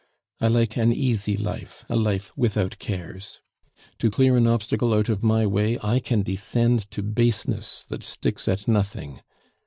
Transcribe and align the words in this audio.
I 0.39 0.47
like 0.47 0.77
an 0.77 0.91
easy 0.91 1.37
life, 1.37 1.85
a 1.87 1.95
life 1.95 2.35
without 2.35 2.79
cares; 2.79 3.39
to 3.99 4.09
clear 4.09 4.35
an 4.35 4.47
obstacle 4.47 4.95
out 4.95 5.09
of 5.09 5.21
my 5.21 5.45
way 5.45 5.77
I 5.83 5.99
can 5.99 6.23
descend 6.23 6.89
to 6.89 7.03
baseness 7.03 7.85
that 7.89 8.01
sticks 8.01 8.47
at 8.47 8.67
nothing. 8.67 9.21